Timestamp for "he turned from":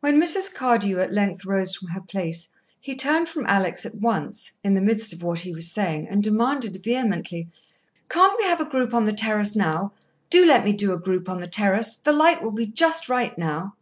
2.80-3.44